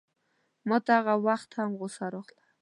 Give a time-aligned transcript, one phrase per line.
[0.67, 2.43] ماته هغه وخت هم غوسه راغله.